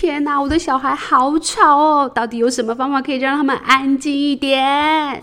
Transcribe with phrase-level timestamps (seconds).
[0.00, 2.08] 天哪，我的小孩好吵哦！
[2.14, 5.22] 到底有什么方法可以让他们安静一点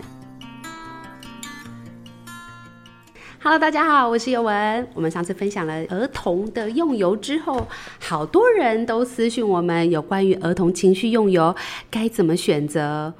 [3.42, 4.88] ？Hello，大家好，我是尤文。
[4.94, 7.66] 我们上次分享了儿童的用油之后，
[7.98, 11.52] 好多人都私讯我们有关于儿童情绪用油
[11.90, 13.12] 该怎么选择。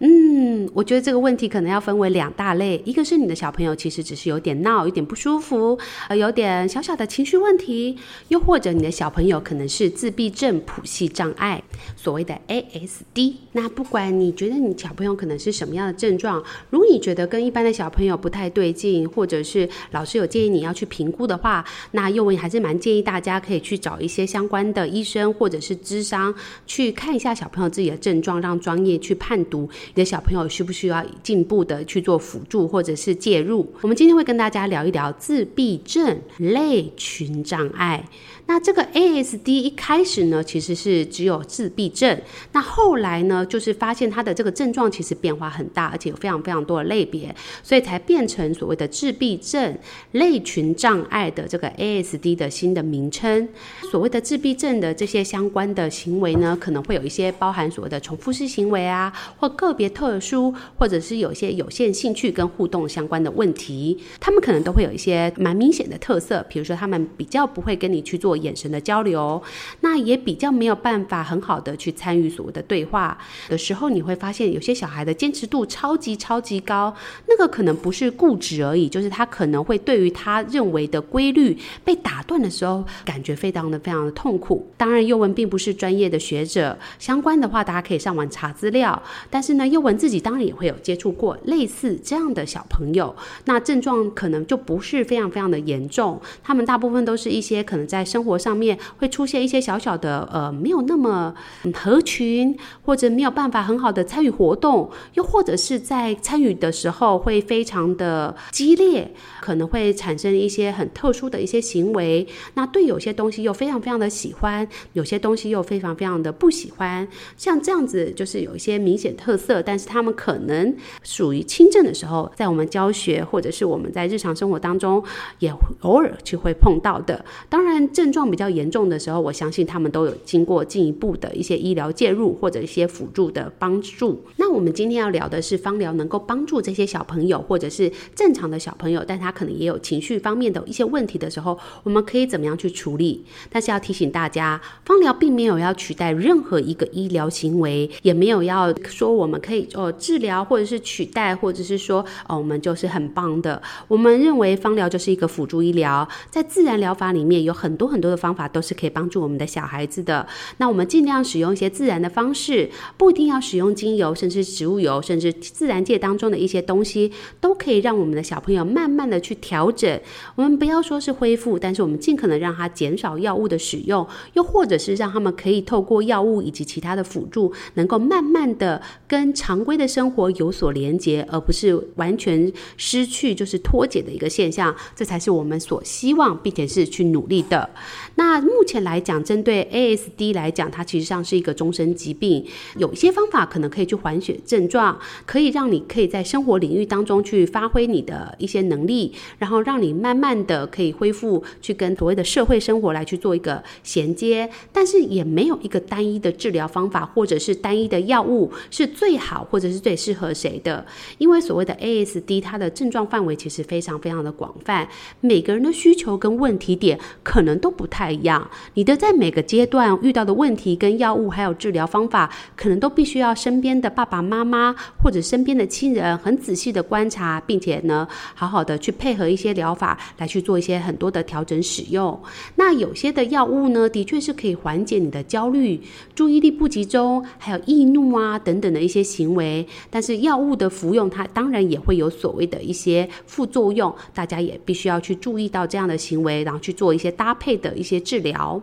[0.00, 7.96] 嗯，我觉得这个问题可能要分为两大类，一个是你的小朋友其实只是有点闹，有点不舒服，呃，有点小小的情绪问题，
[8.28, 11.62] 又或者你的小朋友可能是自闭症谱系障碍，
[11.96, 13.34] 所谓的 ASD。
[13.52, 26.34] 那不管你觉得你小朋友可能是什么样的症状，如果你觉得跟一般的小朋友不太对劲，或者是老师有建议你要去评估的话，那宥雯还是蛮建议大家可以去找一些相关的医生或者是咨商
[26.66, 29.68] 去看一下小朋友自己的症状，让专业去判读。
[29.94, 33.66] 你的小朋友需不需要进一步的去做辅助或者是介入？
[33.82, 38.08] 我们今天会跟大家聊一聊自闭症类群障碍。
[38.46, 42.20] 那这个 ASD 一开始呢，其实是只有自闭症。
[42.52, 49.78] 那后来呢，就是发现它的这个症状其实变化很大，而且有非常非常多的类别，所以才变成所谓的自闭症
[50.12, 53.48] 类群障碍的这个 ASD 的新的名称。
[53.90, 68.33] 所谓的自闭症的这些相关的行为呢，可能会有一些包含所谓的重复式行为啊，或个别特殊，或者是有些有限兴趣跟互动相关的问题，他们可能都会有一些蛮明显的特色，比如说他们比较不会跟你去做。
[68.36, 69.42] 眼神的交流，
[69.80, 73.16] 那也比较没有办法很好的去参与所谓的对话
[73.48, 76.94] 的时候，你会发现有些小孩的坚持度超级超级高，
[77.28, 84.66] 那个可能不是固执而已，就是他可能会对于他认为的规律被打断的时候，感觉非常的非常的痛苦。
[84.76, 89.02] 当然，幼文并不是专业的学者，相关的话大家可以上网查资料。
[89.30, 101.34] 但是呢，幼文自己当然也会有接触过类似这样的小朋友，那症状可能就不是非常非常的严重，他们大部分都是一些可能在生生活上面会出现一些小小的呃，没有那么
[101.74, 109.12] 合群，或者没有办法很好的参与活动，又或者是在参与的时候会非常的激烈，
[109.42, 112.26] 可能会产生一些很特殊的一些行为。
[112.54, 117.06] 那对有些东西又非常非常的喜欢，有些东西又非常非常的不喜欢。
[117.36, 125.04] 像这样子就是有一些明显特色，但是他们可能属于轻症的时候，在我们教学或者是我们在日常生活当中
[125.40, 127.22] 也偶尔就会碰到的。
[127.50, 134.22] 当然症状比较严重的时候，我相信他们都有经过进一步的一些医疗介入或者一些辅助的帮助。
[134.36, 143.24] 那我们今天要聊的是芳疗能够帮助这些小朋友或者是正常的小朋友，但他可能也有情绪方面的一些问题的时候，我们可以怎么样去处理？
[143.50, 153.60] 但是要提醒大家，芳疗并没有要取代任何一个医疗行为，也没有要说我们可以哦治疗或者是取代，或者是说哦我们就是很棒的。
[153.88, 158.44] 我们认为芳疗就是一个辅助医疗，在自然疗法里面有很多很的方法。
[158.54, 160.24] 都是可以帮助我们的小孩子的。
[160.58, 167.10] 那我们尽量使用一些自然的方式，不一定要使用精油，甚至植物油，甚至自然界当中的一些东西，
[167.40, 169.98] 都可以让我们的小朋友慢慢的去调整。
[170.36, 184.72] 我们不要说是恢复，但是我们尽可能让他减少药物的使用，又或者是让他们可以透过药物以及其他的辅助，能够慢慢的跟常规的生活有所连接，而不是完全失去，就是脱节的一个现象。
[184.94, 187.68] 这才是我们所希望，并且是去努力的。
[188.16, 192.44] 那目前来讲，针对 ASD 来讲，它其实上是一个终身疾病。
[192.76, 204.48] 有一些方法可能可以去缓解症状，可以让你可以在生活领域当中去发挥你的一些能力，然后让你慢慢的可以恢复去跟所谓的社会生活来去做一个衔接。
[204.72, 210.84] 但是也没有一个单一的治疗方法，或者是单一的药物是最好或者是最适合谁的。
[211.18, 214.88] 因为所谓的 ASD，它的症状范围其实非常非常的广泛，
[215.20, 218.24] 每个人的需求跟问题点可能都不不太一。
[218.24, 232.18] 样，你的在每个阶段遇到的问题跟药物还有治疗方法，可能都必须要身边的爸爸妈妈或者身边的亲人很仔细的观察，并且呢，好好的去配合一些疗法来去做一些很多的调整使用。
[232.54, 235.78] 那有些的药物呢，的确是可以缓解你的焦虑、
[236.14, 239.66] 注意力不集中，还有易怒啊等等的一些行为。
[239.90, 248.60] 但是药物的服用，它当然也会有所谓的一些副作用，大家也必须要去注意到这样的行为，然后去做一些搭配的一些治疗。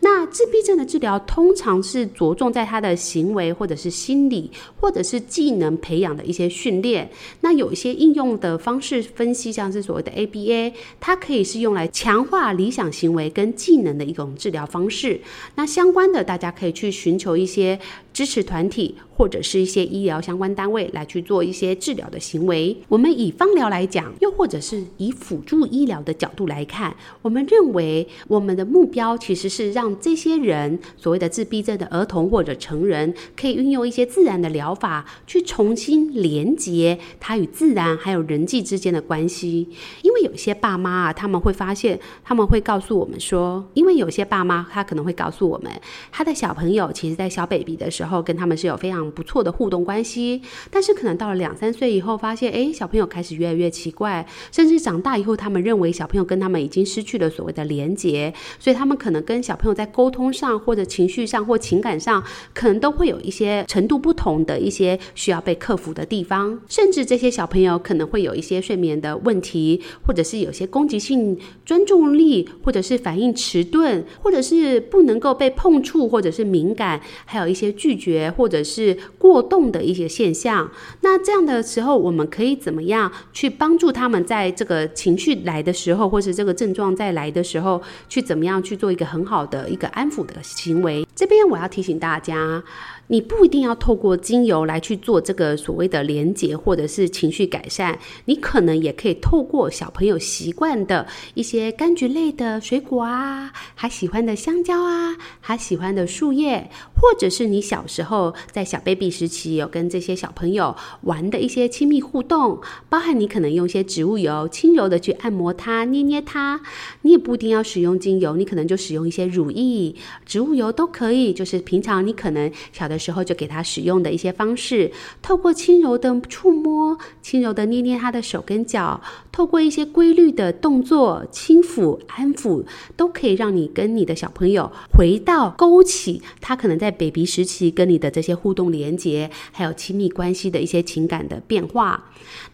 [0.00, 7.08] 那自闭症的治疗通常是着重在他的行为，或者是心理，或者是技能培养的一些训练。
[7.40, 15.18] 那有一些应用的方式分析，像是所谓的 ABA，它可以是用来强化理想行为跟技能的一种治疗方式。
[15.54, 17.78] 那相关的，大家可以去寻求一些
[18.12, 18.96] 支持团体。
[19.16, 22.76] 或者是一些医疗相关单位来去做一些治疗的行为。
[22.88, 39.68] 我们以芳疗来讲，又或者是以辅助医疗的角度来看，我们认为我们的目标其实是让这些人所谓的自闭症的儿童或者成人，可以运用一些自然的疗法，去重新连接他与自然还有人际之间的关系。
[40.02, 45.70] 因为有些爸妈啊，他们会发现，他们会告诉我们说，因为有些爸妈他可能会告诉我们，
[46.10, 50.40] 他的小朋友其实在小 baby 的时候跟他们是有非常不错的互动关系，
[50.70, 62.22] 但是可能到了两三岁以后，发现哎，小朋友开始越来越奇怪，甚至长大以后，他们认为小朋友跟他们已经失去了所谓的连接，所以他们可能跟小朋友在沟通上，或者情绪上，或情感上，
[62.52, 80.70] 可能都会有一些程度不同的一些需要被克服的地方，甚至这些小朋友可能会有一些睡眠的问题，或者是有些攻击性专注力，或者是反应迟钝，或者是不能够被碰触，或者是敏感，还有一些拒绝或者是过动的一些现象。
[81.00, 91.06] 那这样的时候，我们可以怎么样去帮助他们在这个情绪来的时候，或是这个症状再来的时候，去怎么样去做一个很好的一个安抚的行为？
[91.14, 92.62] 这边我要提醒大家。
[93.08, 112.58] 你不一定要透过精油来去做这个所谓的连接或者是情绪改善，你可能也可以透过小朋友习惯的一些柑橘类的水果啊，还喜欢的香蕉啊，还喜欢的树叶，或者是你小时候在小 baby 时期有跟这些小朋友玩的一些亲密互动，
[112.88, 116.58] 包含你可能用一些植物油轻柔的去按摩它、捏捏它，
[117.02, 122.93] 你也不一定要使用精油，你可能就使用一些乳液、植物油都可以，就是平常你可能小的。
[122.94, 129.00] 的时候就给他使用的一些方式，透过轻柔的触摸，轻柔的捏捏他的手跟脚，
[129.32, 132.64] 透过一些规律的动作，轻抚、安抚，
[132.96, 142.04] 都可以让你跟你的小朋友回到勾起他可能在 baby 时期跟你的这些互动连接，还有亲密关系的一些情感的变化。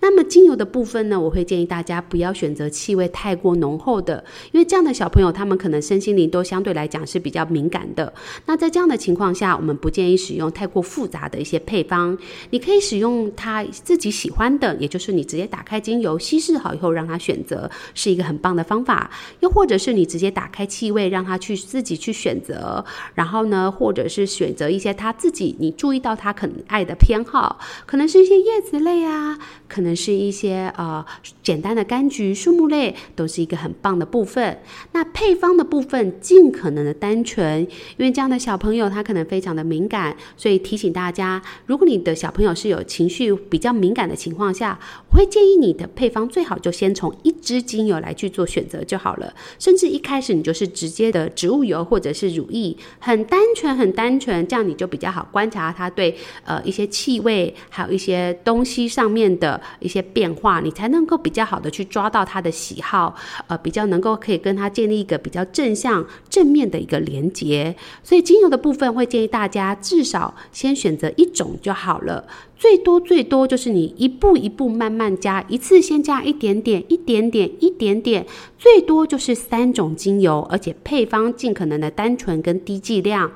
[0.01, 8.13] 那么精油的部分呢，我会建议大家不要选择气味太过浓厚的，因为这样的小朋友他们可能身心灵都相对来讲是比较敏感的。
[8.47, 12.17] 那在这样的情况下，我们不建议使使用太过复杂的一些配方，
[12.51, 19.11] 你可以使用他自己喜欢的，也就是你直接打开精油稀释好以后让他选择，是一个很棒的方法。
[19.41, 22.85] 又或者是你直接打开气味让他去自己去选择，
[23.15, 29.37] 然后呢，或者是选择一些他自己你注意到他可能爱的偏好，可能是一些叶子类啊，
[29.69, 31.05] 可能是一些呃
[31.43, 34.57] 简单的柑橘树木类，都是一个很棒的部分。
[34.93, 37.63] 那配方的部分尽可能的单纯，
[37.97, 40.17] 因为这样的小朋友他可能非常的敏感。
[40.37, 44.79] 所以提醒大家，如果你的小朋友是有情绪比较敏感的情况下，
[45.11, 49.33] 我会建议你的配方最好就先从一支精油来去做选择就好了。
[49.59, 63.15] 甚至一开始你就是直接的植物油或者是乳液，很单纯很单纯，这样你就比较好观察他对呃一些气味还有一些东西上面的一些变化，你才能够比较好的去抓到他的喜好，
[63.47, 67.75] 呃比较能够可以跟他建立一个比较正向正面的一个连接。
[68.03, 70.35] 所以精油的部分会建议大家至少少。
[70.53, 72.27] 先选择一种就好了。
[72.61, 78.27] 最多最多就是你一步一步慢慢加，一次先加一点点、一点点、一点点，
[78.59, 83.33] 最多就是三种精油，而且配方尽可能的单纯跟低剂量。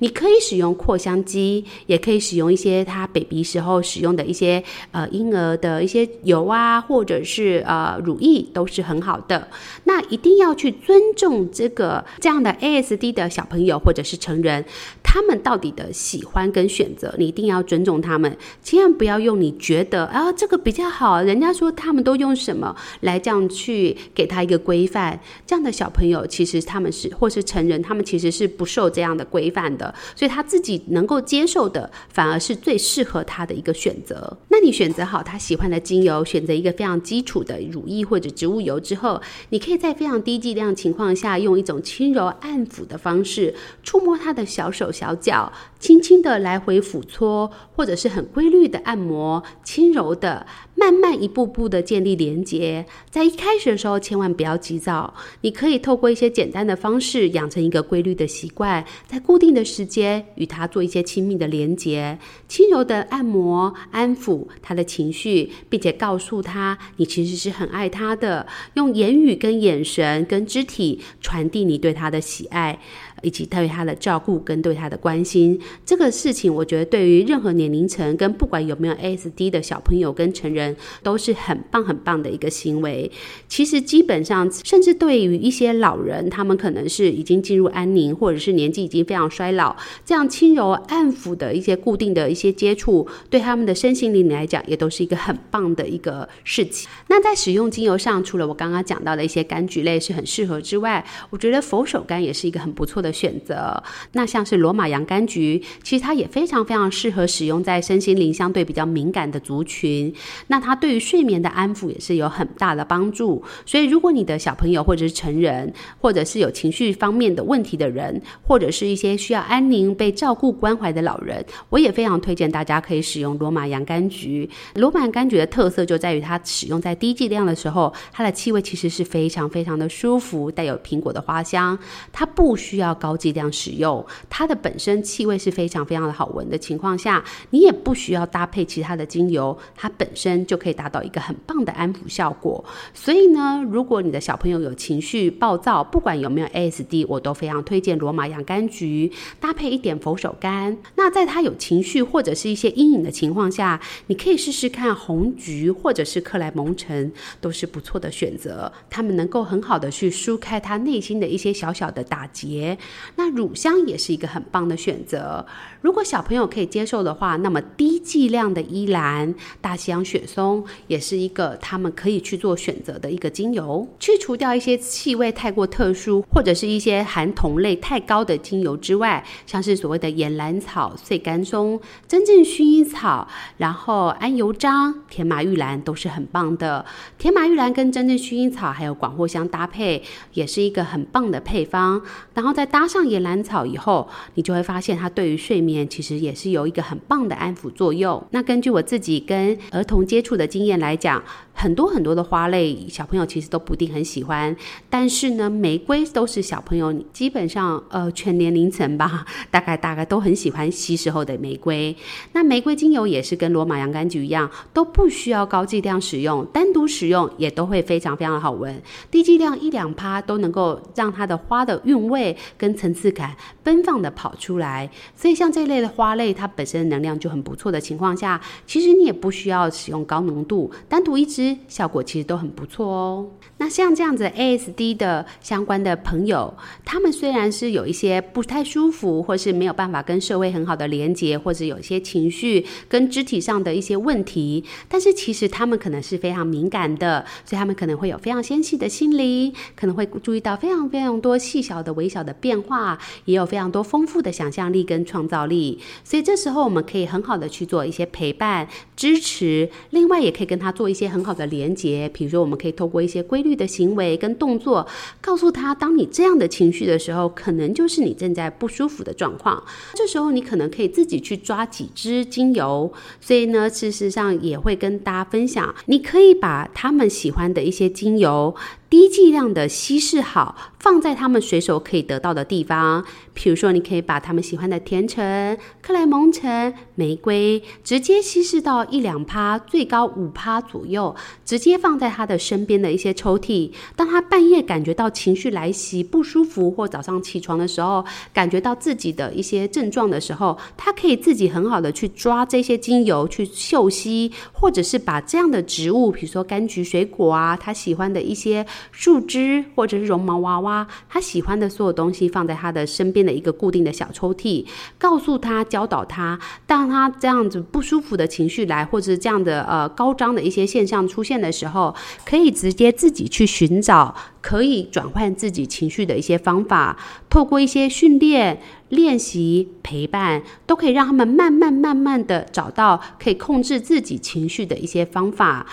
[0.00, 4.60] 你可以使用扩香机，也可以使用一些他 baby 时候使用的一些
[4.90, 9.46] 呃婴儿的一些油啊，或者是呃乳液，都是很好的。
[9.84, 14.64] 那一定要去尊重这个这样的 ASD 的小朋友或者是成人，
[15.04, 18.36] 他们到底的喜欢跟选择，你一定要尊重他们。
[18.64, 25.20] 千万不要用你觉得啊这个比较好，人家说他们都用什么来这样去给他一个规范。
[25.46, 34.34] 这样的小朋友其实他们是或是成人，他们其实是不受这样的规范的，所以他自己能够接受的反而是最适合他的一个选择。
[34.48, 48.53] 那你选择好他喜欢的精油，选择一个非常基础的乳液或者植物油之后，你可以在非常低剂量情况下，用一种轻柔按抚的方式，触摸他的小手小脚，轻轻的来回抚搓，或者是很规。
[48.54, 52.86] 律的按摩，轻柔的，慢慢一步步的建立连接。
[53.10, 55.12] 在一开始的时候，千万不要急躁。
[55.40, 62.18] 你可以透过一些简单的方式，养成一个规律的习惯，在固定的时间与他做一些亲密的连接，
[62.48, 68.46] 轻柔的按摩、安抚他的情绪，并且告诉他你其实是很爱他的。
[68.74, 72.78] 用言语、跟眼神、跟肢体传递你对他的喜爱。
[73.24, 75.58] 以及对他的照顾跟对他的关心。
[75.84, 83.10] 这个事情，我觉得对于任何年龄层跟不管有没有 ASD 的小朋友跟成人，都是很棒很棒的一个行为。
[83.48, 96.88] 其实基本上，甚至对于一些老人，他们可能是已经进入安宁，或者是年纪已经非常衰老，这样轻柔安抚的一些固定的一些接触，对他们的身心灵来讲，也都是一个很棒的一个事情。
[97.08, 103.82] 那在使用精油上，除了我刚刚讲到的一些柑橘类是很适合之外，我觉得佛手柑也是一个很不错的选择。
[104.12, 110.12] 那像是罗马洋甘菊，其实它也非常非常适合使用在身心灵相对比较敏感的族群。
[110.48, 113.42] 那它对于睡眠的安抚也是有很大的帮助。
[113.64, 124.48] 所以，如果你的小朋友或者是成人，或者是有情绪方面的问题的人，或者是一些需要安宁被照顾关怀的老人，我也非常推荐大家可以使用罗马洋甘菊。
[124.74, 131.78] 罗马洋甘菊的特色就在于它使用在低剂量的时候，它的气味其实是非常非常的舒服，带有苹果的花香。
[132.12, 142.64] 它不需要高剂量使用，它的本身气味是非常非常的好闻的情况下，你也不需要搭配其他的精油，它本身就可以达到一个很棒的安抚效果。
[142.94, 150.74] 所以呢，如果你的小朋友有情绪暴躁，不管有没有 ASD，我都非常推荐罗马洋甘菊搭配一点佛手柑。
[150.94, 158.72] 那在他有情绪或者是一些阴影的情况下，你可以试试看红橘或者是克莱蒙橙，都是不错的选择。
[158.88, 162.78] 他们能够很好的去疏开他内心的一些小小的打结。
[163.16, 165.44] 那乳香也是一个很棒的选择。
[165.80, 173.86] 如果小朋友可以接受的话，那么低剂量的依兰、大西洋雪松也是一个他们可以去做选择的一个精油。
[173.98, 186.84] 去除掉一些气味太过特殊或者是一些含酮类太高的精油之外，像是所谓的岩兰草、碎甘松、真正薰衣草，然后安油樟、甜马玉兰都是很棒的。
[187.18, 192.00] 甜马玉兰跟真正薰衣草还有广藿香搭配，也是一个很棒的配方。
[192.32, 195.88] 然后在搭上野兰草以后，你就会发现它对于睡眠。
[195.88, 198.20] 其实也是有一个很棒的安抚作用。
[198.32, 204.56] 那根据我自己跟儿童接触的经验来讲，很多很多的花类，小朋友其实都不一定很喜欢。
[204.90, 211.96] 但是呢，玫瑰都是小朋友基本上呃全年龄层吧， 大概大概都很喜欢吸时候的玫瑰。
[212.32, 218.82] 那玫瑰精油也是跟罗马洋甘菊一样，都不需要高剂量使用，单独使用也都会非常非常的好闻。
[219.12, 224.88] 低剂量一两趴都能够让它的花的韵味跟层次感奔放的跑出来。
[225.14, 231.54] 所以像这类的花类，它本身能量就很不错的情况下，其实你也不需要使用高浓度，单独一支。
[231.68, 233.28] 效果其实都很不错哦。
[233.58, 236.54] 那像这样子 ASD 的相关的朋友，
[236.84, 255.80] 他们虽然是有一些不太舒服，或是没有办法跟社会很好的连接，或者有一些情绪跟肢体上的一些问题，但是其实他们可能是非常敏感的，所以他们可能会有非常纤细的心灵，可能会注意到非常非常多细小的微小的变变化，也有非常多丰富的想象力跟创造力。
[256.04, 264.86] 所以这时候我们可以很好的去做一些陪伴、支持，另外也可以跟他做一些很好的连接，比如说我们可以透过一些规律的行为跟动作，
[265.20, 269.60] 告诉他，当你这样的情绪的时候，可能就是你正在不舒服的状况。
[269.94, 272.92] 这时候你可能可以自己去抓几支精油。
[273.20, 278.54] 所以呢，事实上也会跟大家分享，你可以把他们喜欢的一些精油。
[278.90, 283.04] 低剂量的稀释好，放在他们随手可以得到的地方。
[283.32, 291.12] 比如说，你可以把他们喜欢的甜橙、克莱蒙橙、玫瑰，直接稀释到一两趴，最高五趴左右，
[291.44, 293.72] 直接放在他的身边的一些抽屉。
[293.96, 308.64] 当他半夜感觉到情绪来袭、不舒服，或早上起床的时候，感觉到自己的一些症状的时候，他可以自己很好的去抓这些精油去嗅吸，或者是把这样的植物，比如说柑橘水果啊，他喜欢的一些。
[308.92, 314.64] 树枝或者是绒毛娃娃，他喜欢的所有东西放在他的身边的一个固定的小抽屉，
[314.98, 326.96] 告诉他、教导他，当他这样子不舒服的情绪来，或者是这样的呃高涨的一些现象出现的时候，可以直接自己去寻找可以转换自己情绪的一些方法，
[327.28, 335.66] 透过一些训练、练习、陪伴，都可以让他们慢慢慢慢的找到可以控制自己情绪的一些方法。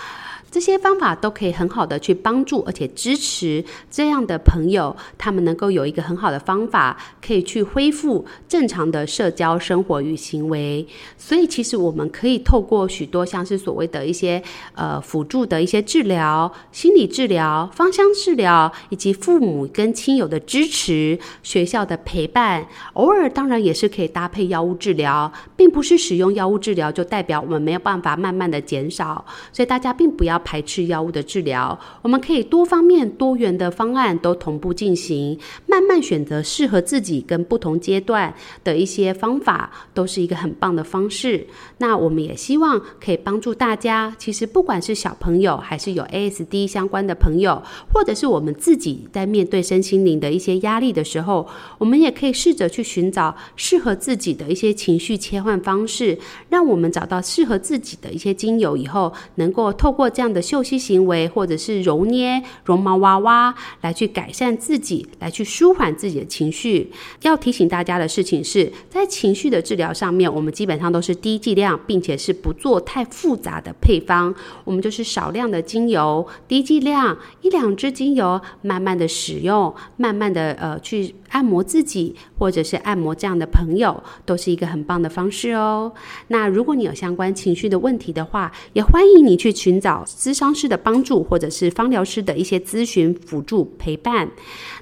[0.52, 6.94] 这些方法都可以很好的去帮助，而且支持这样的朋友，他们能够有一个很好的方法，
[7.26, 10.86] 可以去恢复正常的社交生活与行为。
[11.16, 14.42] 所以，其实我们可以透过许多像是所谓的一些
[14.74, 29.24] 呃辅助的一些治疗、心理治疗、芳香治疗，以及父母跟亲友的支持、学校的陪伴，偶尔当然也是可以搭配药物治疗，并不是使用药物治疗就代表我们没有办法慢慢的减少。
[29.50, 30.41] 所以大家并不要。
[30.42, 41.46] 排斥药物的治疗，我们可以多方面、多元的方案都同步进行，慢慢选择适合自己跟不同阶段的一些方法，都是一个很棒的方式。
[41.78, 44.14] 那我们也希望可以帮助大家。
[44.18, 56.18] 其实不管是小朋友，还是有 ASD 相关的朋友，或者是我们自己在面对身心灵的一些压力的时候，我们也可以试着去寻找适合自己的一些情绪切换方式，
[56.48, 66.90] 让我们找到适合自己的一些精油以后，能够透过这样的嗅吸行为，或者是揉捏绒毛娃娃，来去改善自己，来去舒缓自己的情绪。
[67.22, 74.34] 要提醒大家的事情是，在情绪的治疗上面，我们基本上都是低剂量，并且是不做太复杂的配方，
[74.64, 81.14] 我们就是少量的精油，低剂量一两支精油，慢慢的使用，慢慢的呃去。
[81.32, 85.90] 按摩自己，或者是按摩这样的朋友，都是一个很棒的方式哦。
[86.28, 94.30] 那如果你有相关情绪的问题的话，也欢迎你去寻找咨商师的帮助，或者是方疗师的一些咨询辅助陪伴。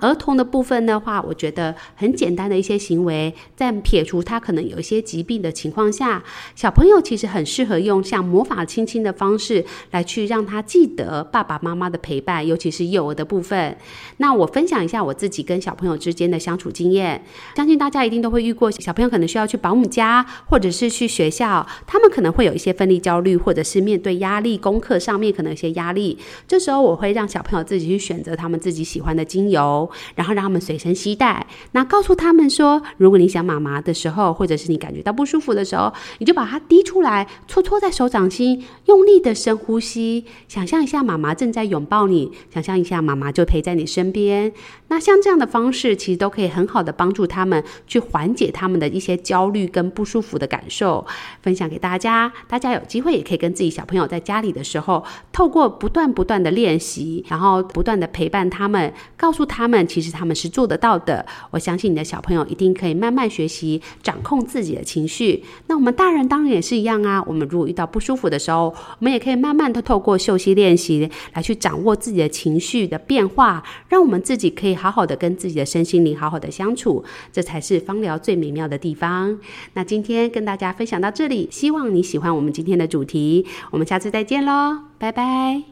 [0.01, 6.23] 儿童的部分的话，我觉得很简单的一些行为，在撇除他可能有一些疾病的情况下，
[6.55, 13.75] 小朋友其实很适合用像魔法亲亲的方式来去让他记得爸爸妈妈的陪伴，尤其是幼儿的部分。
[14.19, 17.25] 那我分享一下我自己跟小朋友之间的相处经验，
[17.57, 26.19] 相信大家一定都会遇过，小朋友可能需要去保姆家，或者是去学校，他们可能会有一些分离焦虑，或者是面对压力，功课上面可能有些压力。
[26.49, 31.47] 这时候我会让小朋友自己去选择他们自己喜欢的精油，然后让他们随身携带。
[31.73, 44.51] 那告诉他们说，如果你想妈妈的时候，或者是你感觉到不舒服的时候，你就把它滴出来，搓搓在手掌心，用力的深呼吸，想象一下妈妈正在拥抱你，想象一下妈妈就陪在你身边。
[44.89, 46.31] 那像这样的方式，其实都。
[46.31, 51.05] 可以很好的帮助他们去缓解他们的一些焦虑跟不舒服的感受，
[51.43, 52.33] 分享给大家。
[52.47, 61.25] 大家有机会也可以跟自己小朋友在家里的时候，透过不断不断的练习，然后不断的陪伴他们，告诉他们其实他们是做得到的。
[61.51, 65.45] 我相信你的小朋友一定可以慢慢学习掌控自己的情绪。
[65.67, 67.23] 那我们大人当然也是一样啊。
[67.27, 79.39] 我们如果遇到不舒服的时候，我们也可以慢慢的透过嗅息练习来去掌握自己的情绪的变化，让我们自己可以好好的跟自己的身心灵好好的相处，这才是芳疗最美妙的地方。
[79.75, 83.47] 那今天跟大家分享到这里，希望你喜欢我们今天的主题。
[83.71, 85.70] 我们下次再见喽，拜拜。